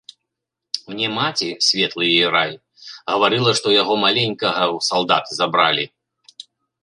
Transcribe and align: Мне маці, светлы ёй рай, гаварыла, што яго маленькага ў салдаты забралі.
Мне 0.91 1.07
маці, 1.17 1.49
светлы 1.65 2.05
ёй 2.19 2.25
рай, 2.35 2.51
гаварыла, 3.13 3.51
што 3.59 3.67
яго 3.81 3.93
маленькага 4.05 4.63
ў 4.75 4.87
салдаты 4.89 5.31
забралі. 5.41 5.85